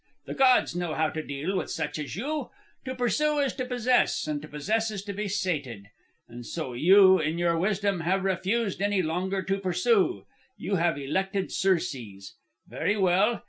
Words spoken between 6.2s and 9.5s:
And so you, in your wisdom, have refused any longer